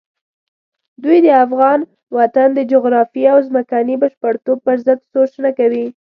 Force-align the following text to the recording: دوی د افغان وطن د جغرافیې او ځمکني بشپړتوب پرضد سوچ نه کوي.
دوی 1.03 1.17
د 1.25 1.27
افغان 1.45 1.79
وطن 2.17 2.49
د 2.53 2.59
جغرافیې 2.71 3.27
او 3.33 3.39
ځمکني 3.47 3.95
بشپړتوب 4.01 4.57
پرضد 4.67 4.99
سوچ 5.13 5.31
نه 5.43 5.51
کوي. 5.57 5.85